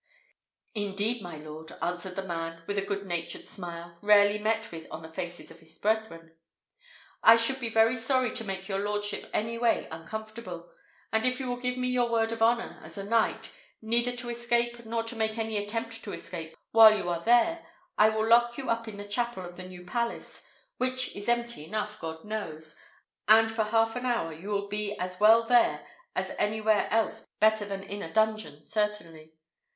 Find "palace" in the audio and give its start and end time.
19.85-20.47